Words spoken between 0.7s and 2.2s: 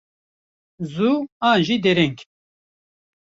Zû an jî dereng.